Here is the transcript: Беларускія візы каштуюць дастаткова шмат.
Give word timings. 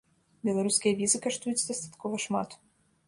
Беларускія 0.47 0.97
візы 1.01 1.21
каштуюць 1.25 1.63
дастаткова 1.67 2.15
шмат. 2.25 2.49